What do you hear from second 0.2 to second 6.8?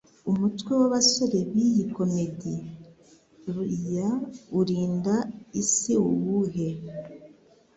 Umutwe w'abasore b'iyi comedi ya urinda isi n’uwuhe